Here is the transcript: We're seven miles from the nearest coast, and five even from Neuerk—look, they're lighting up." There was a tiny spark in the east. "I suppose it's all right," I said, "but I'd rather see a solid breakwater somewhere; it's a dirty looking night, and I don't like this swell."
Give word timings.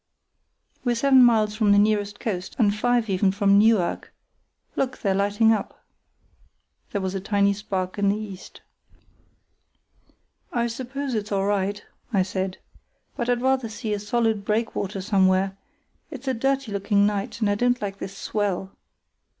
We're 0.83 0.95
seven 0.95 1.23
miles 1.23 1.53
from 1.53 1.71
the 1.71 1.77
nearest 1.77 2.19
coast, 2.19 2.55
and 2.57 2.75
five 2.75 3.07
even 3.07 3.31
from 3.31 3.59
Neuerk—look, 3.59 4.97
they're 4.97 5.13
lighting 5.13 5.51
up." 5.53 5.85
There 6.91 7.01
was 7.01 7.13
a 7.13 7.19
tiny 7.19 7.53
spark 7.53 7.99
in 7.99 8.09
the 8.09 8.17
east. 8.17 8.61
"I 10.51 10.65
suppose 10.65 11.13
it's 11.13 11.31
all 11.31 11.45
right," 11.45 11.85
I 12.11 12.23
said, 12.23 12.57
"but 13.15 13.29
I'd 13.29 13.41
rather 13.43 13.69
see 13.69 13.93
a 13.93 13.99
solid 13.99 14.43
breakwater 14.43 15.01
somewhere; 15.01 15.55
it's 16.09 16.27
a 16.27 16.33
dirty 16.33 16.71
looking 16.71 17.05
night, 17.05 17.39
and 17.39 17.47
I 17.47 17.53
don't 17.53 17.79
like 17.79 17.99
this 17.99 18.17
swell." 18.17 18.71